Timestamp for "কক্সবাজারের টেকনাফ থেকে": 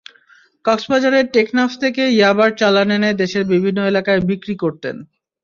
0.65-2.03